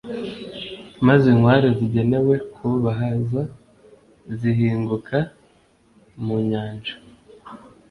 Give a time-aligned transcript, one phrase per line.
[1.07, 3.41] maze inkware zigenewe kubahaza,
[4.39, 5.17] zihinguka
[6.23, 6.95] mu nyanja